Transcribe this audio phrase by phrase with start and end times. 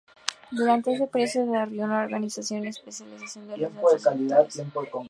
[0.49, 4.91] Durante ese periodo se desarrolló una organización y especialización en los centros rectores.